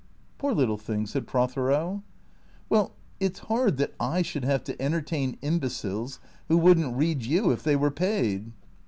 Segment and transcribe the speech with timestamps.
[0.39, 2.01] "Poor little thing," said Prothero.,"
[2.69, 7.21] Well— it 's hard that I should have to entertain imbeciles who would n't read
[7.21, 8.51] you if they were paid."